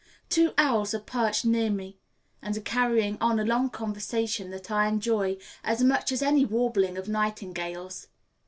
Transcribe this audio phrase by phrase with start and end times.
[0.29, 1.99] Two owls are perched near me,
[2.41, 6.97] and are carrying on a long conversation that I enjoy as much as any warbling
[6.97, 8.07] of nightingales.